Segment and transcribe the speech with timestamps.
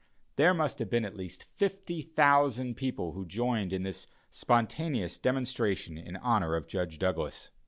[0.35, 5.95] There must have been at least fifty thousand people who joined in this spontaneous demonstration
[5.95, 7.51] in honor of Judge Douglas.